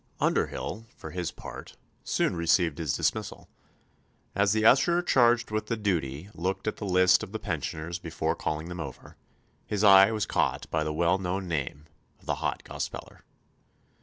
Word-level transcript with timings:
Underhyll, 0.19 0.87
for 0.95 1.11
his 1.11 1.29
part, 1.29 1.77
soon 2.03 2.35
received 2.35 2.79
his 2.79 2.97
dismissal. 2.97 3.47
As 4.33 4.51
the 4.51 4.65
usher 4.65 5.03
charged 5.03 5.51
with 5.51 5.67
the 5.67 5.77
duty 5.77 6.27
looked 6.33 6.65
at 6.67 6.77
the 6.77 6.87
list 6.87 7.21
of 7.21 7.33
the 7.33 7.37
pensioners 7.37 7.99
before 7.99 8.35
calling 8.35 8.67
them 8.67 8.79
over, 8.79 9.15
his 9.67 9.83
eye 9.83 10.09
was 10.09 10.25
caught 10.25 10.67
by 10.71 10.83
the 10.83 10.91
well 10.91 11.19
known 11.19 11.47
name 11.47 11.85
of 12.19 12.25
the 12.25 12.35
Hot 12.41 12.63
Gospeller. 12.63 13.23